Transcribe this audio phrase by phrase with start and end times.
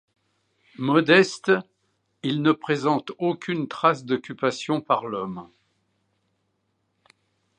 [0.79, 1.51] Modestes,
[2.23, 5.47] ils ne présentent aucune trace d'occupation par l'homme.